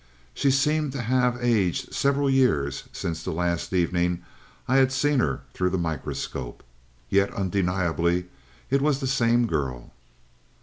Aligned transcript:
She 0.33 0.49
seemed 0.49 0.93
to 0.93 1.01
have 1.03 1.37
aged 1.43 1.93
several 1.93 2.27
years 2.27 2.85
since 2.91 3.21
the 3.21 3.29
last 3.31 3.71
evening 3.71 4.23
I 4.67 4.77
had 4.77 4.91
seen 4.91 5.19
her 5.19 5.41
through 5.53 5.69
the 5.69 5.77
microscope. 5.77 6.63
Yet, 7.07 7.31
undeniably, 7.35 8.25
it 8.71 8.81
was 8.81 8.99
the 8.99 9.05
same 9.05 9.45
girl. 9.45 9.91